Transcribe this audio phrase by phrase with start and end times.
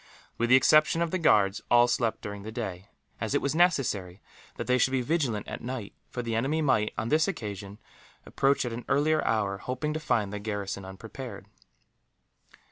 [0.39, 2.87] With the exception of the guards, all slept during the day;
[3.19, 4.19] as it was necessary
[4.55, 7.77] that they should be vigilant at night, for the enemy might, on this occasion,
[8.25, 11.45] approach at an earlier hour, hoping to find the garrison unprepared.